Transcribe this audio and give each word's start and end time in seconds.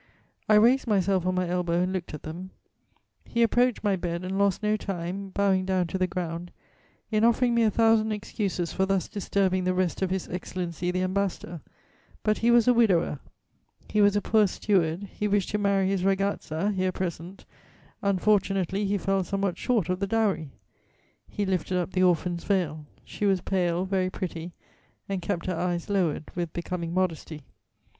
I 0.49 0.55
raised 0.55 0.87
myself 0.87 1.27
on 1.27 1.35
my 1.35 1.47
elbow 1.47 1.79
and 1.83 1.93
looked 1.93 2.15
at 2.15 2.23
them; 2.23 2.49
he 3.23 3.43
approached 3.43 3.83
my 3.83 3.95
bed 3.95 4.23
and 4.23 4.35
lost 4.35 4.63
no 4.63 4.75
time, 4.75 5.29
bowing 5.29 5.63
down 5.63 5.85
to 5.85 5.99
the 5.99 6.07
ground, 6.07 6.49
in 7.11 7.23
offering 7.23 7.53
me 7.53 7.61
a 7.61 7.69
thousand 7.69 8.11
excuses 8.11 8.73
for 8.73 8.87
thus 8.87 9.07
disturbing 9.07 9.63
the 9.63 9.75
rest 9.75 10.01
of 10.01 10.09
His 10.09 10.27
Excellency 10.29 10.89
the 10.89 11.03
Ambassador: 11.03 11.61
but 12.23 12.39
he 12.39 12.49
was 12.49 12.67
a 12.67 12.73
widower; 12.73 13.19
he 13.87 14.01
was 14.01 14.15
a 14.15 14.23
poor 14.23 14.47
steward; 14.47 15.03
he 15.03 15.27
wished 15.27 15.49
to 15.49 15.59
marry 15.59 15.87
his 15.89 16.01
ragazza, 16.03 16.71
here 16.73 16.91
present: 16.91 17.45
unfortunately 18.01 18.85
he 18.85 18.97
fell 18.97 19.23
somewhat 19.23 19.55
short 19.59 19.87
of 19.87 19.99
the 19.99 20.07
dowry. 20.07 20.49
He 21.29 21.45
lifted 21.45 21.77
up 21.77 21.91
the 21.91 22.01
orphan's 22.01 22.43
veil: 22.43 22.87
she 23.05 23.27
was 23.27 23.41
pale, 23.41 23.85
very 23.85 24.09
pretty, 24.09 24.53
and 25.07 25.21
kept 25.21 25.45
her 25.45 25.55
eyes 25.55 25.91
lowered 25.91 26.31
with 26.35 26.51
becoming 26.53 26.91
modesty. 26.91 27.43